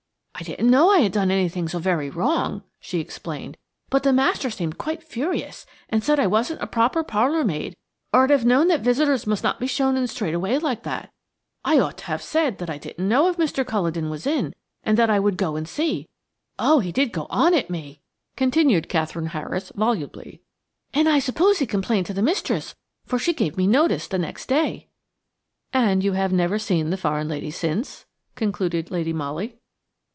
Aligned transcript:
"I 0.33 0.43
didn't 0.43 0.71
know 0.71 0.89
I 0.89 1.03
'ad 1.03 1.11
done 1.11 1.29
anything 1.29 1.67
so 1.69 1.77
very 1.77 2.09
wrong," 2.09 2.63
she 2.79 2.99
explained, 2.99 3.57
"but 3.91 4.01
the 4.01 4.11
master 4.11 4.49
seemed 4.49 4.79
quite 4.79 5.03
furious, 5.03 5.67
and 5.87 6.03
said 6.03 6.19
I 6.19 6.25
wasn't 6.25 6.63
a 6.63 6.67
proper 6.67 7.03
parlour 7.03 7.43
maid, 7.45 7.77
or 8.11 8.23
I'd 8.23 8.31
have 8.31 8.43
known 8.43 8.67
that 8.69 8.79
visitors 8.81 9.27
must 9.27 9.43
not 9.43 9.59
be 9.59 9.67
shown 9.67 9.95
in 9.97 10.07
straight 10.07 10.33
away 10.33 10.57
like 10.57 10.81
that. 10.81 11.11
I 11.63 11.77
ought 11.77 11.99
to 11.99 12.05
have 12.05 12.23
said 12.23 12.57
that 12.57 12.71
I 12.71 12.79
didn't 12.79 13.07
know 13.07 13.29
if 13.29 13.37
Mr. 13.37 13.63
Culledon 13.63 14.09
was 14.09 14.25
in; 14.25 14.55
that 14.83 15.11
I 15.11 15.19
would 15.19 15.37
go 15.37 15.55
and 15.55 15.67
see. 15.69 16.09
Oh, 16.57 16.79
he 16.79 16.91
did 16.91 17.11
go 17.13 17.27
on 17.29 17.53
at 17.53 17.69
me!" 17.69 18.01
continued 18.35 18.89
Katherine 18.89 19.27
Harris, 19.37 19.71
volubly. 19.75 20.41
"And 20.91 21.07
I 21.07 21.19
suppose 21.19 21.59
he 21.59 21.67
complained 21.67 22.07
to 22.07 22.15
the 22.15 22.23
mistress, 22.23 22.73
for 23.05 23.19
she 23.19 23.31
give 23.31 23.57
me 23.57 23.67
notice 23.67 24.07
the 24.07 24.17
next 24.17 24.47
day." 24.47 24.87
"And 25.71 26.03
you 26.03 26.13
have 26.13 26.33
never 26.33 26.57
seen 26.57 26.89
the 26.89 26.97
foreign 26.97 27.27
lady 27.27 27.51
since?" 27.51 28.07
concluded 28.33 28.89
Lady 28.89 29.13
Molly. 29.13 29.59